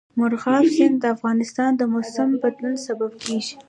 [0.17, 3.55] مورغاب سیند د افغانستان د موسم د بدلون سبب کېږي.